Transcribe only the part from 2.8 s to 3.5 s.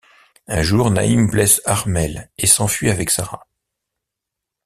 avec Sara...